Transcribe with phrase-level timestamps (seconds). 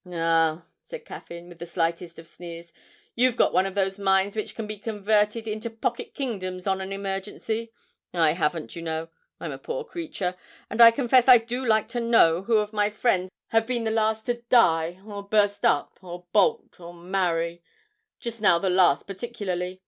[0.11, 2.73] 'Ah,' said Caffyn, with the slightest of sneers,
[3.13, 6.91] 'you've got one of those minds which can be converted into pocket kingdoms on an
[6.91, 7.71] emergency.
[8.11, 9.09] I haven't, you know.
[9.39, 10.33] I'm a poor creature,
[10.71, 13.91] and I confess I do like to know who of my friends have been the
[13.91, 17.61] last to die, or burst up, or bolt, or marry
[18.19, 19.79] just now the last particularly.